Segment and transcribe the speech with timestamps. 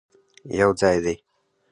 [0.59, 1.13] یوځای دې،